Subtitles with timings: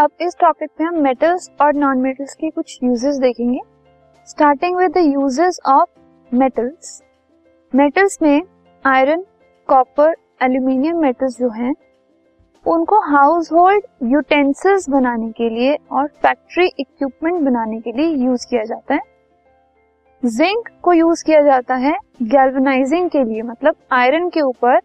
[0.00, 3.58] अब इस टॉपिक पे हम मेटल्स और नॉन मेटल्स के कुछ यूजेस देखेंगे।
[4.26, 5.88] Starting with the uses of
[6.34, 7.02] metals
[7.74, 8.42] metals में
[8.86, 9.24] आयरन
[9.66, 11.74] कॉपर एल्यूमिनियम मेटल्स जो हैं,
[12.66, 18.64] उनको हाउस होल्ड यूटेंसिल्स बनाने के लिए और फैक्ट्री इक्विपमेंट बनाने के लिए यूज़ किया
[18.64, 19.00] जाता है।
[20.24, 24.80] जिंक को यूज़ किया जाता है गैल्वेनाइजिंग के लिए मतलब आयरन के ऊपर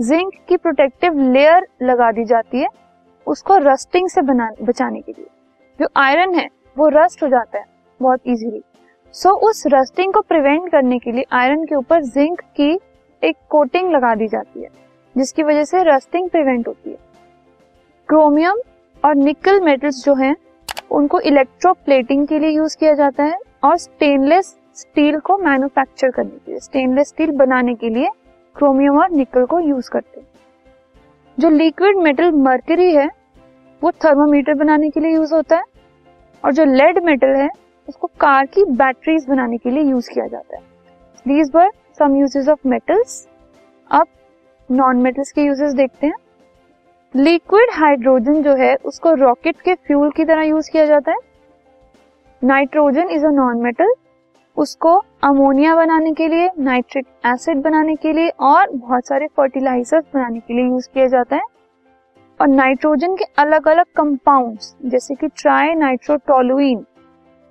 [0.00, 2.68] जिंक की प्रोटेक्टिव लेयर लगा दी जाती है।
[3.26, 5.26] उसको रस्टिंग से बना बचाने के लिए।
[5.78, 6.48] जो आयरन है
[6.78, 7.64] वो रस्ट हो जाता है
[8.00, 8.62] बहुत इजीली
[9.14, 12.78] सो so, उस रस्टिंग को प्रिवेंट करने के लिए आयरन के ऊपर जिंक की
[13.22, 14.68] एक कोटिंग लगा दी जाती है
[15.16, 16.96] जिसकी वजह से रस्टिंग प्रिवेंट होती है।
[18.08, 18.60] क्रोमियम
[19.04, 20.34] और निकल मेटल्स जो हैं
[20.90, 26.50] उनको इलेक्ट्रोप्लेटिंग के लिए यूज़ किया जाता है और स्टेनलेस स्टील को मैन्युफैक्चर करने के
[26.50, 28.10] लिए स्टेनलेस स्टील बनाने के लिए
[28.56, 30.26] क्रोमियम और निकल को यूज़ करते हैं।
[31.40, 33.08] जो लिक्विड मेटल मर्करी है,
[33.82, 35.62] वो थर्मोमीटर बनाने के लिए यूज़ होता है
[36.44, 37.48] और जो लेड मेटल है,
[37.88, 40.62] उसको कार की बैटरीज बनाने के लिए यूज़ किया जाता है।
[41.26, 43.26] These were some uses of metals
[43.90, 44.06] अब
[44.68, 46.14] नॉन मेटल्स के यूजेस देखते हैं।
[47.14, 51.18] लिक्विड हाइड्रोजन जो है, उसको रॉकेट के फ्यूल की तरह यूज़ किया जाता है।
[52.42, 53.94] Nitrogen is a non metal
[54.56, 54.92] उसको
[55.24, 60.54] अमोनिया बनाने के लिए, नाइट्रिक एसिड बनाने के लिए और बहुत सारे फर्टिलाइजर्स बनाने के
[60.54, 61.42] लिए यूज़ किया जाता है।
[62.40, 66.84] और नाइट्रोजन के अलग अलग कंपाउंड्स जैसे कि ट्राई नाइट्रोटोलुइन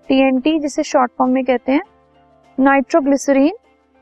[0.09, 1.81] टीएनटी जिसे शॉर्ट फॉर्म में कहते हैं
[2.57, 3.57] नाइट्रोग्लिसरीन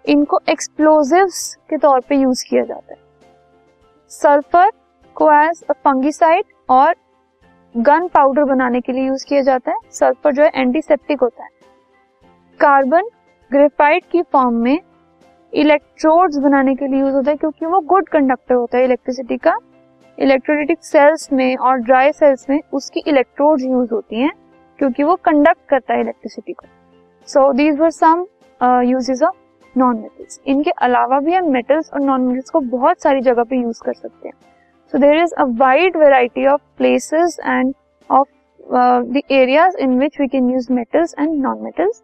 [0.06, 3.00] इनको एक्सप्लोजिव्स के तौर पे यूज़ किया जाता है।
[4.12, 4.72] सल्फ़र
[5.16, 6.96] को एज अ फंगिसाइड और
[7.76, 11.50] गन पाउडर बनाने के लिए यूज़ किया जाता है। सल्फ़र जो है एंटीसेप्टिक होता है।
[12.60, 13.10] कार्बन
[13.52, 14.80] ग्रेफाइट की फॉर्म में
[15.54, 19.58] इलेक्ट्रोड्स बनाने के लिए यूज़ होता है क्योंकि वो गुड कंडक्टर होता है इलेक्ट्रिसिटी का।
[20.18, 24.32] इलेक्ट्रोलिटिक सेल्स में और ड्राई सेल्स में उसकी इलेक्ट्रोड्स यूज़ होती हैं
[24.80, 26.68] क्योंकि वो कंडक्ट करता है इलेक्ट्रिसिटी को।
[27.28, 28.26] So these were some
[28.86, 29.36] uses of
[29.76, 33.62] non metals इनके अलावा भी हम मेटल्स और नॉन मेटल्स को बहुत सारी जगह पे
[33.62, 34.36] यूज़ कर सकते हैं।
[34.94, 37.74] So there is a wide variety of places and
[38.10, 38.28] of
[39.06, 42.04] the areas in which we can use metals and non metals